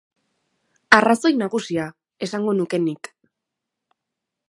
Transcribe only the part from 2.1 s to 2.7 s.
esango